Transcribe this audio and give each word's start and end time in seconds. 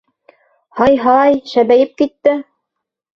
Һай-һай, 0.79 1.37
шәбәйеп 1.51 1.93
китте! 2.03 2.33